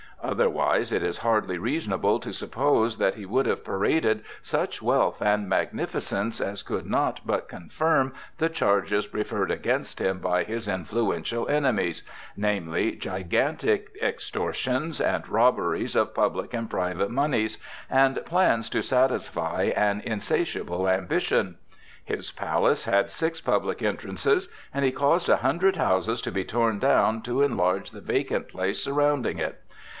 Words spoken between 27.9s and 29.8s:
the vacant place surrounding it.